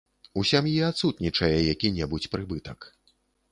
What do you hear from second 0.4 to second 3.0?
У сям'і адсутнічае які-небудзь прыбытак.